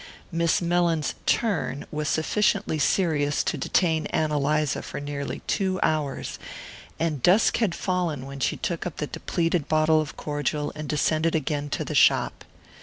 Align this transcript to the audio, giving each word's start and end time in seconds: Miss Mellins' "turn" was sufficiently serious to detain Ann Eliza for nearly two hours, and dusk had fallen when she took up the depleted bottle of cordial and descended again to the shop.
Miss 0.31 0.63
Mellins' 0.63 1.13
"turn" 1.27 1.85
was 1.91 2.09
sufficiently 2.09 2.79
serious 2.79 3.43
to 3.43 3.55
detain 3.55 4.07
Ann 4.07 4.31
Eliza 4.31 4.81
for 4.81 4.99
nearly 4.99 5.43
two 5.45 5.79
hours, 5.83 6.39
and 6.99 7.21
dusk 7.21 7.57
had 7.57 7.75
fallen 7.75 8.25
when 8.25 8.39
she 8.39 8.57
took 8.57 8.87
up 8.87 8.97
the 8.97 9.05
depleted 9.05 9.67
bottle 9.67 10.01
of 10.01 10.17
cordial 10.17 10.71
and 10.75 10.89
descended 10.89 11.35
again 11.35 11.69
to 11.69 11.85
the 11.85 11.93
shop. 11.93 12.43